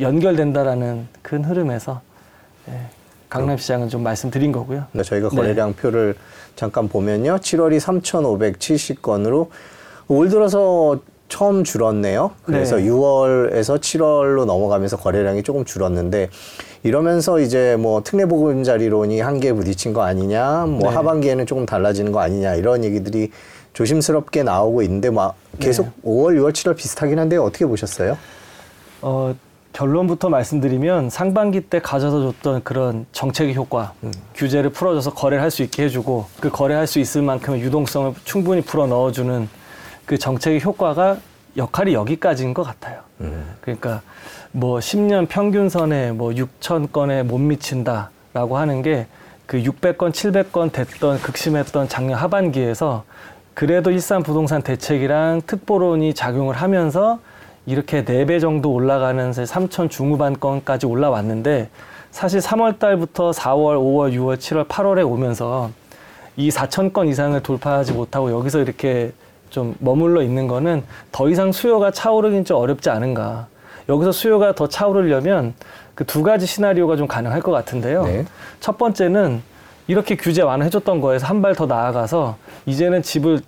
연결된다라는 0.00 1.06
큰 1.22 1.44
흐름에서 1.44 2.00
예, 2.68 2.80
강남 3.28 3.56
시장은 3.56 3.88
좀 3.88 4.02
말씀드린 4.02 4.52
거고요. 4.52 4.86
근데 4.90 5.04
저희가 5.04 5.28
네. 5.28 5.36
거래량 5.36 5.74
표를 5.74 6.16
잠깐 6.56 6.88
보면요. 6.88 7.36
7월이 7.36 7.78
3,570건으로 7.78 9.48
올 10.08 10.28
들어서 10.28 10.98
처음 11.30 11.64
줄었네요. 11.64 12.32
그래서 12.44 12.76
네. 12.76 12.84
6월에서 12.84 13.80
7월로 13.80 14.44
넘어가면서 14.44 14.98
거래량이 14.98 15.42
조금 15.42 15.64
줄었는데 15.64 16.28
이러면서 16.82 17.40
이제 17.40 17.76
뭐 17.78 18.02
특례 18.02 18.26
보금자리론이 18.26 19.20
한계에 19.20 19.52
부딪힌 19.54 19.94
거 19.94 20.02
아니냐, 20.02 20.66
뭐 20.66 20.90
네. 20.90 20.96
하반기에는 20.96 21.46
조금 21.46 21.64
달라지는 21.64 22.12
거 22.12 22.20
아니냐 22.20 22.56
이런 22.56 22.84
얘기들이 22.84 23.30
조심스럽게 23.72 24.42
나오고 24.42 24.82
있는데 24.82 25.08
막 25.10 25.36
계속 25.58 25.84
네. 25.86 25.92
5월, 26.04 26.36
6월, 26.38 26.52
7월 26.52 26.76
비슷하긴 26.76 27.18
한데 27.18 27.36
어떻게 27.36 27.64
보셨어요? 27.64 28.18
어, 29.00 29.34
결론부터 29.72 30.28
말씀드리면 30.28 31.10
상반기 31.10 31.60
때 31.60 31.80
가져다 31.80 32.20
줬던 32.32 32.62
그런 32.64 33.06
정책의 33.12 33.54
효과, 33.54 33.92
규제를 34.34 34.70
풀어줘서 34.70 35.14
거래를 35.14 35.42
할 35.44 35.50
수 35.50 35.62
있게 35.62 35.84
해주고 35.84 36.26
그 36.40 36.50
거래할 36.50 36.88
수 36.88 36.98
있을 36.98 37.22
만큼의 37.22 37.60
유동성을 37.60 38.14
충분히 38.24 38.62
풀어 38.62 38.88
넣어주는 38.88 39.48
그 40.10 40.18
정책의 40.18 40.60
효과가 40.60 41.18
역할이 41.56 41.94
여기까지인 41.94 42.52
것 42.52 42.64
같아요. 42.64 43.02
그러니까 43.60 44.02
뭐 44.50 44.80
10년 44.80 45.28
평균선에 45.28 46.10
뭐 46.10 46.30
6천 46.32 46.90
건에 46.90 47.22
못 47.22 47.38
미친다라고 47.38 48.58
하는 48.58 48.82
게 48.82 49.06
그 49.50 49.60
600건, 49.62 50.12
700건 50.12 50.70
됐던 50.70 51.18
극심했던 51.18 51.88
작년 51.88 52.16
하반기에서 52.20 53.02
그래도 53.52 53.90
일산 53.90 54.22
부동산 54.22 54.62
대책이랑 54.62 55.42
특보론이 55.44 56.14
작용을 56.14 56.54
하면서 56.54 57.18
이렇게 57.66 58.04
네 58.04 58.24
배 58.26 58.38
정도 58.38 58.72
올라가는 58.72 59.32
3천 59.32 59.90
중후반 59.90 60.38
건까지 60.38 60.86
올라왔는데 60.86 61.68
사실 62.12 62.38
3월 62.38 62.78
달부터 62.78 63.32
4월, 63.32 63.76
5월, 63.76 64.14
6월, 64.14 64.36
7월, 64.36 64.68
8월에 64.68 65.04
오면서 65.04 65.70
이 66.36 66.48
4천 66.50 66.92
건 66.92 67.08
이상을 67.08 67.40
돌파하지 67.42 67.92
못하고 67.92 68.30
여기서 68.30 68.60
이렇게 68.60 69.12
좀 69.50 69.74
머물러 69.80 70.22
있는 70.22 70.46
거는 70.46 70.82
더 71.12 71.28
이상 71.28 71.52
수요가 71.52 71.90
차오르긴 71.90 72.44
좀 72.44 72.56
어렵지 72.56 72.88
않은가. 72.90 73.48
여기서 73.88 74.12
수요가 74.12 74.54
더 74.54 74.68
차오르려면 74.68 75.54
그 75.94 76.04
두 76.04 76.22
가지 76.22 76.46
시나리오가 76.46 76.96
좀 76.96 77.06
가능할 77.06 77.42
것 77.42 77.52
같은데요. 77.52 78.04
네. 78.04 78.24
첫 78.60 78.78
번째는 78.78 79.42
이렇게 79.86 80.16
규제 80.16 80.40
완화해줬던 80.40 81.00
거에서 81.00 81.26
한 81.26 81.42
발 81.42 81.54
더 81.54 81.66
나아가서 81.66 82.36
이제는 82.64 83.02
집을 83.02 83.40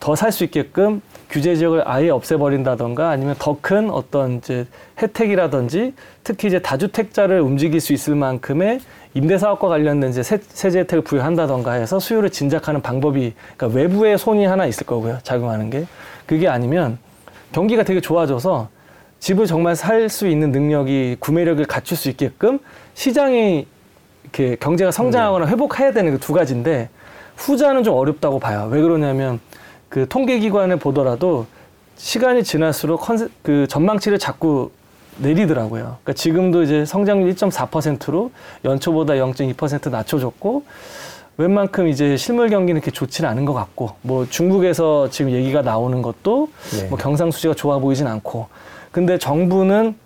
더 0.00 0.14
살 0.14 0.32
수 0.32 0.44
있게끔 0.44 1.02
규제 1.30 1.56
지역을 1.56 1.82
아예 1.86 2.08
없애버린다던가 2.10 3.10
아니면 3.10 3.34
더 3.38 3.58
큰 3.60 3.90
어떤 3.90 4.38
이제 4.38 4.66
혜택이라든지 5.00 5.94
특히 6.24 6.48
이제 6.48 6.58
다주택자를 6.60 7.40
움직일 7.40 7.80
수 7.80 7.92
있을 7.92 8.14
만큼의 8.14 8.80
임대사업과 9.14 9.68
관련된 9.68 10.10
이제 10.10 10.22
세- 10.22 10.38
세제 10.40 10.80
혜택을 10.80 11.02
부여한다던가 11.04 11.72
해서 11.72 11.98
수요를 11.98 12.30
진작하는 12.30 12.80
방법이 12.80 13.34
그러니까 13.56 13.78
외부의 13.78 14.16
손이 14.18 14.44
하나 14.46 14.66
있을 14.66 14.86
거고요 14.86 15.18
작용하는 15.22 15.70
게 15.70 15.84
그게 16.26 16.48
아니면 16.48 16.98
경기가 17.52 17.82
되게 17.82 18.00
좋아져서 18.00 18.68
집을 19.20 19.46
정말 19.46 19.74
살 19.76 20.08
수 20.08 20.28
있는 20.28 20.52
능력이 20.52 21.16
구매력을 21.20 21.64
갖출 21.66 21.96
수 21.96 22.08
있게끔 22.08 22.58
시장이 22.94 23.66
이렇게 24.22 24.56
경제가 24.56 24.90
성장하거나 24.92 25.46
회복해야 25.48 25.92
되는 25.92 26.12
그 26.12 26.18
두 26.20 26.32
가지인데 26.32 26.88
후자는 27.36 27.82
좀 27.84 27.94
어렵다고 27.94 28.38
봐요. 28.40 28.68
왜 28.70 28.80
그러냐면 28.82 29.40
그 29.88 30.08
통계기관을 30.08 30.78
보더라도 30.78 31.46
시간이 31.96 32.44
지날수록 32.44 33.00
컨세, 33.00 33.28
그 33.42 33.66
전망치를 33.68 34.18
자꾸 34.18 34.70
내리더라고요. 35.18 35.82
그러니까 35.82 36.12
지금도 36.12 36.62
이제 36.62 36.84
성장률 36.84 37.34
1.4%로 37.34 38.30
연초보다 38.64 39.14
0.2% 39.14 39.90
낮춰줬고 39.90 40.64
웬만큼 41.38 41.88
이제 41.88 42.16
실물 42.16 42.50
경기는 42.50 42.80
그렇게 42.80 42.90
좋지는 42.90 43.28
않은 43.30 43.44
것 43.44 43.52
같고 43.52 43.92
뭐 44.02 44.26
중국에서 44.28 45.08
지금 45.10 45.32
얘기가 45.32 45.62
나오는 45.62 46.02
것도 46.02 46.48
네. 46.72 46.88
뭐 46.88 46.98
경상수지가 46.98 47.54
좋아 47.54 47.78
보이진 47.78 48.06
않고 48.06 48.48
근데 48.90 49.18
정부는 49.18 49.96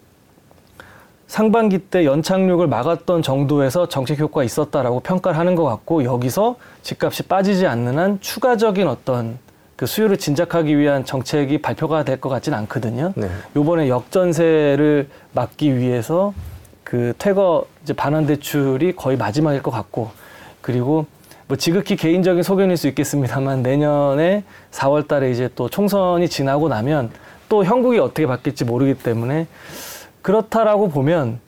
상반기 1.26 1.78
때 1.78 2.04
연착륙을 2.04 2.66
막았던 2.66 3.22
정도에서 3.22 3.88
정책 3.88 4.18
효과가 4.18 4.44
있었다라고 4.44 5.00
평가를 5.00 5.38
하는 5.38 5.54
것 5.54 5.64
같고 5.64 6.04
여기서 6.04 6.56
집값이 6.82 7.22
빠지지 7.22 7.66
않는 7.66 7.98
한 7.98 8.20
추가적인 8.20 8.86
어떤 8.86 9.38
그 9.82 9.86
수요를 9.86 10.16
진작하기 10.16 10.78
위한 10.78 11.04
정책이 11.04 11.58
발표가 11.58 12.04
될 12.04 12.20
것 12.20 12.28
같지는 12.28 12.56
않거든요. 12.58 13.12
네. 13.16 13.28
요번에 13.56 13.88
역전세를 13.88 15.08
막기 15.32 15.76
위해서 15.76 16.34
그 16.84 17.14
퇴거 17.18 17.66
이제 17.82 17.92
반환 17.92 18.24
대출이 18.24 18.94
거의 18.94 19.16
마지막일 19.16 19.60
것 19.60 19.72
같고 19.72 20.12
그리고 20.60 21.06
뭐 21.48 21.56
지극히 21.56 21.96
개인적인 21.96 22.44
소견일 22.44 22.76
수 22.76 22.86
있겠습니다만 22.86 23.64
내년에 23.64 24.44
4월 24.70 25.08
달에 25.08 25.32
이제 25.32 25.50
또 25.56 25.68
총선이 25.68 26.28
지나고 26.28 26.68
나면 26.68 27.10
또 27.48 27.64
형국이 27.64 27.98
어떻게 27.98 28.24
바뀔지 28.24 28.64
모르기 28.64 28.94
때문에 28.94 29.48
그렇다라고 30.22 30.90
보면 30.90 31.40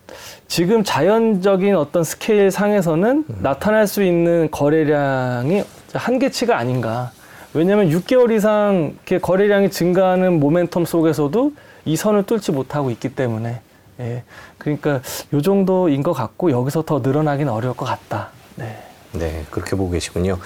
지금 0.49 0.83
자연적인 0.83 1.77
어떤 1.77 2.03
스케일 2.03 2.51
상에서는 2.51 3.27
나타날 3.43 3.87
수 3.87 4.03
있는 4.03 4.51
거래량이 4.51 5.63
한계치가 5.93 6.59
아닌가. 6.59 7.13
왜냐하면 7.55 7.89
6개월 7.91 8.37
이상 8.37 8.97
거래량이 9.23 9.71
증가하는 9.71 10.41
모멘텀 10.41 10.85
속에서도 10.85 11.53
이 11.85 11.97
선을 11.97 12.25
뚫지 12.25 12.53
못하고 12.53 12.91
있기 12.91 13.15
때문에 13.15 13.61
예. 14.01 14.25
그러니까 14.59 15.01
요 15.33 15.41
정도인 15.41 16.03
것 16.03 16.13
같고 16.13 16.51
여기서 16.51 16.83
더 16.83 16.99
늘어나기는 16.99 17.51
어려울 17.53 17.77
것 17.77 17.85
같다. 17.85 18.31
네. 18.57 18.77
네, 19.13 19.45
그렇게 19.51 19.77
보고 19.77 19.91
계시군요. 19.91 20.39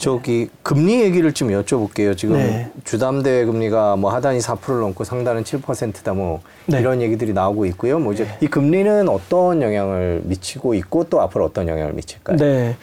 저기 0.00 0.48
금리 0.62 1.02
얘기를 1.02 1.30
좀 1.34 1.48
여쭤볼게요. 1.48 2.16
지금 2.16 2.36
네. 2.36 2.70
주담대 2.84 3.44
금리가 3.44 3.96
뭐 3.96 4.10
하단이 4.10 4.38
4%를 4.38 4.80
넘고 4.80 5.04
상단은 5.04 5.44
7%다 5.44 6.14
뭐 6.14 6.40
네. 6.64 6.80
이런 6.80 7.02
얘기들이 7.02 7.34
나오고 7.34 7.66
있고요. 7.66 7.98
뭐 7.98 8.14
이제 8.14 8.26
이 8.40 8.46
금리는 8.46 9.10
어떤 9.10 9.60
영향을 9.60 10.22
미치고 10.24 10.72
있고 10.72 11.04
또 11.04 11.20
앞으로 11.20 11.44
어떤 11.44 11.68
영향을 11.68 11.92
미칠까요? 11.92 12.38
네. 12.38 12.76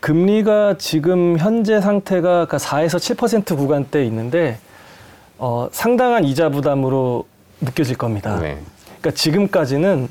금리가 0.00 0.76
지금 0.78 1.36
현재 1.38 1.78
상태가 1.82 2.46
그러니까 2.46 2.56
4에서 2.56 2.96
7% 3.16 3.54
구간대에 3.54 4.06
있는데 4.06 4.58
어, 5.36 5.68
상당한 5.72 6.24
이자 6.24 6.48
부담으로 6.48 7.26
느껴질 7.60 7.98
겁니다. 7.98 8.40
네. 8.40 8.56
그러니까 9.00 9.10
지금까지는 9.10 10.08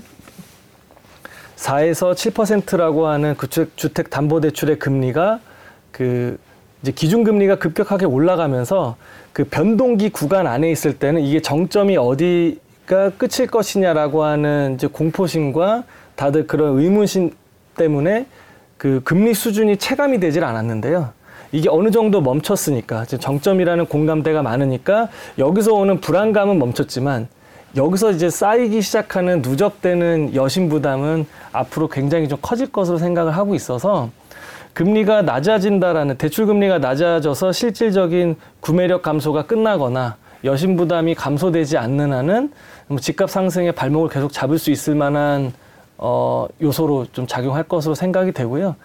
4에서 1.56 2.14
7%라고 2.14 3.08
하는 3.08 3.36
그 3.36 3.50
주택 3.50 4.12
담보 4.12 4.42
대출의 4.42 4.78
금리가 4.78 5.40
그 5.92 6.38
이제 6.82 6.92
기준 6.92 7.24
금리가 7.24 7.56
급격하게 7.56 8.06
올라가면서 8.06 8.96
그 9.34 9.44
변동기 9.44 10.10
구간 10.10 10.48
안에 10.48 10.72
있을 10.72 10.98
때는 10.98 11.22
이게 11.22 11.42
정점이 11.42 11.98
어디가 11.98 13.12
끝일 13.18 13.48
것이냐라고 13.48 14.24
하는 14.24 14.76
이제 14.76 14.88
공포심과 14.88 15.84
다들 16.16 16.48
그런 16.48 16.80
의문심 16.80 17.32
때문에 17.76 18.26
그 18.78 19.02
금리 19.04 19.34
수준이 19.34 19.78
체감이 19.78 20.20
되질 20.20 20.44
않았는데요. 20.44 21.10
이게 21.52 21.70
어느 21.70 21.92
정도 21.92 22.22
멈췄으니까 22.22 23.06
정점이라는 23.06 23.86
공감대가 23.86 24.42
많으니까 24.42 25.10
여기서 25.38 25.74
오는 25.74 26.00
불안감은 26.00 26.58
멈췄지만 26.58 27.28
여기서 27.76 28.12
이제 28.12 28.30
쌓이기 28.30 28.82
시작하는 28.82 29.42
누적되는 29.42 30.34
여신 30.34 30.68
부담은 30.70 31.26
앞으로 31.52 31.88
굉장히 31.90 32.28
좀 32.28 32.38
커질 32.42 32.72
것으로 32.72 32.98
생각을 32.98 33.36
하고 33.36 33.54
있어서 33.54 34.10
금리가 34.74 35.24
낮아진다라는 35.24 36.18
대출 36.18 36.46
금리가 36.46 36.80
낮아져서 36.80 37.52
실질적인 37.52 38.36
구매력 38.60 39.02
감소가 39.02 39.44
끝나거나 39.46 40.16
여신 40.44 40.76
부담이 40.76 41.16
감소되지 41.16 41.78
않는 41.78 42.14
한은 42.14 42.52
뭐 42.88 43.00
집값 43.00 43.30
상승의 43.30 43.74
발목을 43.74 44.10
계속 44.10 44.32
잡을 44.32 44.58
수 44.58 44.72
있을 44.72 44.96
만한 44.96 45.54
어, 46.04 46.48
요소로 46.60 47.06
좀 47.14 47.28
작용할 47.28 47.62
것으로 47.64 47.94
생각이 47.94 48.32
되고요. 48.32 48.76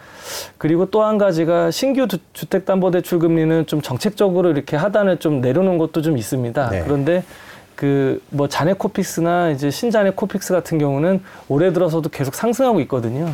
그리고 0.59 0.91
또 0.91 1.03
한 1.03 1.17
가지가 1.17 1.71
신규 1.71 2.07
주- 2.09 2.19
주택담보대출 2.35 3.19
금리는 3.21 3.67
좀 3.67 3.81
정책적으로 3.81 4.51
이렇게 4.51 4.77
하단을 4.77 5.17
좀 5.17 5.41
내려놓은 5.41 5.79
것도 5.79 6.03
좀 6.03 6.19
있습니다. 6.19 6.69
네. 6.71 6.83
그런데 6.85 7.25
그뭐 7.75 8.49
자네코픽스나 8.49 9.51
이제 9.51 9.71
신자네코픽스 9.71 10.53
같은 10.53 10.77
경우는 10.79 11.23
올해 11.49 11.73
들어서도 11.73 12.11
계속 12.11 12.35
상승하고 12.35 12.81
있거든요. 12.81 13.33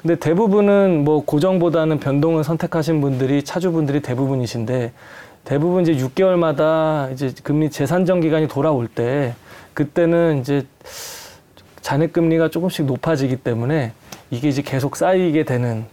근데 0.00 0.16
대부분은 0.16 1.04
뭐 1.04 1.24
고정보다는 1.24 2.00
변동을 2.00 2.42
선택하신 2.42 3.02
분들이 3.02 3.42
차주분들이 3.42 4.00
대부분이신데 4.00 4.92
대부분 5.44 5.82
이제 5.82 5.94
6개월마다 5.94 7.12
이제 7.12 7.34
금리 7.42 7.70
재산정 7.70 8.20
기간이 8.20 8.48
돌아올 8.48 8.88
때 8.88 9.34
그때는 9.74 10.40
이제 10.40 10.66
잔액 11.82 12.12
금리가 12.12 12.48
조금씩 12.48 12.86
높아지기 12.86 13.36
때문에 13.36 13.92
이게 14.30 14.48
이제 14.48 14.62
계속 14.62 14.96
쌓이게 14.96 15.44
되는 15.44 15.84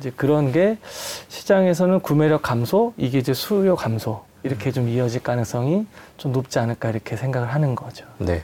이제 0.00 0.12
그런 0.16 0.50
게 0.50 0.78
시장에서는 1.28 2.00
구매력 2.00 2.42
감소, 2.42 2.92
이게 2.96 3.18
이제 3.18 3.32
수요 3.34 3.76
감소 3.76 4.22
이렇게 4.42 4.72
좀 4.72 4.88
이어질 4.88 5.22
가능성이 5.22 5.86
좀 6.16 6.32
높지 6.32 6.58
않을까 6.58 6.90
이렇게 6.90 7.16
생각을 7.16 7.52
하는 7.54 7.74
거죠. 7.76 8.04
네. 8.18 8.42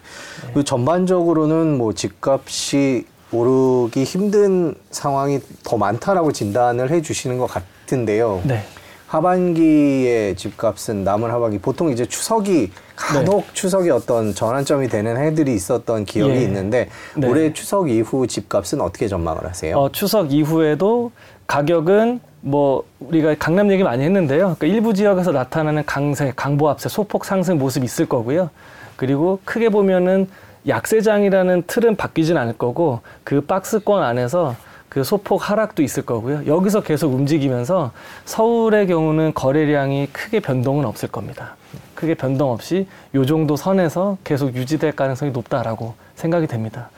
그 0.55 0.63
전반적으로는 0.63 1.79
뭐 1.79 1.93
집값이 1.93 3.07
오르기 3.33 4.05
힘든 4.05 4.75
상황이 4.91 5.41
더 5.63 5.77
많다라고 5.77 6.33
진단을 6.33 6.91
해 6.91 7.03
주시는 7.03 7.39
것 7.39 7.47
같은데요. 7.47 8.43
네. 8.45 8.63
하반기의 9.07 10.37
집값은 10.37 11.03
남은 11.03 11.31
하반기 11.31 11.59
보통 11.59 11.91
이제 11.91 12.07
추석이 12.07 12.71
간혹 12.95 13.53
추석이 13.55 13.91
어떤 13.91 14.33
전환점이 14.33 14.89
되는 14.89 15.17
해들이 15.17 15.53
있었던 15.55 16.05
기억이 16.05 16.35
예. 16.35 16.43
있는데 16.43 16.89
네. 17.17 17.27
올해 17.27 17.53
추석 17.53 17.91
이후 17.91 18.29
집값은 18.29 18.81
어떻게 18.81 19.09
전망을 19.09 19.45
하세요? 19.45 19.77
어, 19.77 19.91
추석 19.91 20.33
이후에도 20.33 21.11
가격은 21.49 22.21
뭐 22.41 22.85
우리가 23.01 23.35
강남 23.39 23.73
얘기 23.73 23.83
많이 23.83 24.05
했는데요. 24.05 24.55
그러니까 24.59 24.67
일부 24.69 24.95
지역에서 24.95 25.33
나타나는 25.33 25.85
강세, 25.87 26.33
강보합세, 26.37 26.89
소폭 26.89 27.25
상승 27.25 27.59
모습이 27.59 27.85
있을 27.85 28.07
거고요. 28.07 28.51
그리고 28.95 29.41
크게 29.45 29.71
보면은 29.71 30.29
약세장이라는 30.67 31.65
틀은 31.67 31.97
바뀌진 31.97 32.37
않을 32.37 32.55
거고 32.55 33.01
그 33.25 33.41
박스권 33.41 34.03
안에서 34.03 34.57
그 34.89 35.05
소폭 35.05 35.49
하락도 35.49 35.83
있을 35.83 36.05
거고요. 36.05 36.47
여기서 36.47 36.83
계속 36.83 37.15
움직이면서 37.15 37.93
서울의 38.25 38.89
경우는 38.89 39.35
거래량이 39.35 40.09
크게 40.13 40.41
변동은 40.41 40.85
없을 40.85 41.09
겁니다. 41.09 41.57
크게 41.95 42.15
변동 42.15 42.51
없이 42.51 42.89
요 43.15 43.25
정도 43.25 43.57
선에서 43.57 44.19
계속 44.25 44.55
유지될 44.55 44.93
가능성이 44.93 45.31
높다라고 45.31 45.95
생각이 46.17 46.49
됩니다. 46.49 46.91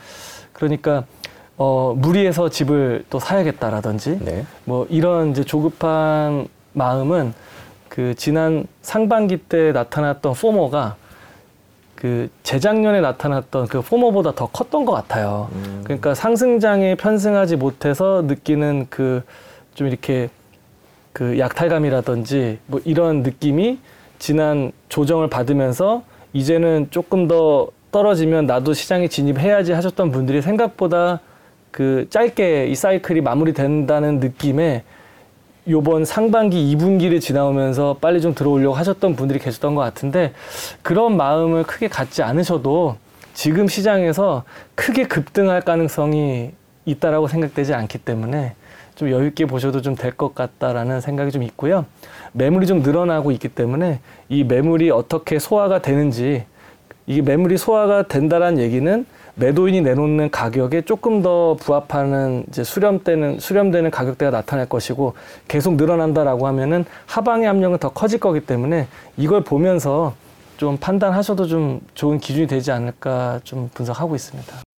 그러니까 0.53 1.03
어, 1.55 1.93
무리해서 1.95 2.49
집을 2.49 3.05
또 3.11 3.19
사야겠다라든지 3.19 4.19
네. 4.21 4.45
뭐 4.65 4.87
이런 4.89 5.31
이제 5.31 5.43
조급한 5.43 6.47
마음은 6.73 7.33
그 7.89 8.15
지난 8.15 8.65
상반기 8.81 9.37
때 9.37 9.71
나타났던 9.71 10.33
포모가 10.33 10.95
그 12.03 12.29
재작년에 12.43 12.99
나타났던 12.99 13.69
그 13.69 13.81
포모보다 13.81 14.35
더 14.35 14.47
컸던 14.47 14.83
것 14.83 14.91
같아요. 14.91 15.49
그러니까 15.85 16.13
상승장에 16.13 16.95
편승하지 16.95 17.55
못해서 17.55 18.21
느끼는 18.27 18.87
그 18.91 19.23
좀 19.75 19.87
이렇게 19.87 20.29
그 21.11 21.37
약탈감이라든지 21.39 22.59
뭐 22.67 22.79
이런 22.85 23.23
느낌이 23.23 23.79
지난 24.19 24.71
조정을 24.89 25.29
받으면서 25.29 26.03
이제는 26.33 26.87
조금 26.91 27.27
더 27.27 27.67
떨어지면 27.91 28.47
나도 28.47 28.73
시장에 28.73 29.07
진입해야지 29.07 29.71
하셨던 29.71 30.11
분들이 30.11 30.41
생각보다 30.41 31.19
그 31.71 32.07
짧게 32.09 32.67
이 32.67 32.75
사이클이 32.75 33.21
마무리된다는 33.21 34.19
느낌에 34.19 34.83
요번 35.69 36.03
상반기 36.03 36.75
2분기를 36.75 37.21
지나오면서 37.21 37.97
빨리 38.01 38.19
좀 38.21 38.35
들어오려고 38.35 38.75
하셨던 38.75 39.15
분들이 39.15 39.39
계셨던 39.39 39.75
것 39.75 39.81
같은데 39.81 40.33
그런 40.81 41.15
마음을 41.15 41.63
크게 41.63 41.87
갖지 41.87 42.21
않으셔도 42.21 42.97
지금 43.33 43.67
시장에서 43.67 44.43
크게 44.75 45.05
급등할 45.07 45.61
가능성이 45.61 46.51
있다라고 46.85 47.27
생각되지 47.27 47.73
않기 47.73 47.99
때문에 47.99 48.55
좀 48.95 49.09
여유 49.09 49.27
있게 49.27 49.45
보셔도 49.45 49.81
좀 49.81 49.95
될 49.95 50.11
것 50.17 50.35
같다라는 50.35 50.99
생각이 51.01 51.31
좀 51.31 51.41
있고요. 51.43 51.85
매물이 52.33 52.67
좀 52.67 52.81
늘어나고 52.81 53.31
있기 53.31 53.47
때문에 53.47 54.01
이 54.29 54.43
매물이 54.43 54.91
어떻게 54.91 55.39
소화가 55.39 55.81
되는지 55.81 56.43
이게 57.07 57.21
매물이 57.21 57.57
소화가 57.57 58.03
된다라는 58.07 58.59
얘기는 58.61 59.05
매도인이 59.35 59.81
내놓는 59.81 60.29
가격에 60.29 60.81
조금 60.81 61.21
더 61.21 61.55
부합하는 61.59 62.45
이제 62.49 62.63
수렴되는 62.63 63.39
수렴되는 63.39 63.89
가격대가 63.89 64.31
나타날 64.31 64.67
것이고 64.67 65.15
계속 65.47 65.75
늘어난다라고 65.75 66.45
하면은 66.47 66.85
하방의 67.07 67.47
압력은 67.47 67.79
더 67.79 67.89
커질 67.89 68.19
거기 68.19 68.41
때문에 68.41 68.87
이걸 69.17 69.43
보면서 69.43 70.13
좀 70.57 70.77
판단하셔도 70.77 71.47
좀 71.47 71.81
좋은 71.95 72.19
기준이 72.19 72.45
되지 72.47 72.71
않을까 72.71 73.39
좀 73.43 73.69
분석하고 73.73 74.15
있습니다. 74.15 74.72